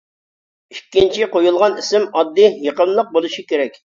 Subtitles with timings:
[0.75, 3.81] ئىككىنچى، قويۇلغان ئىسىم ئاددىي، يېقىملىق بولۇشى كېرەك.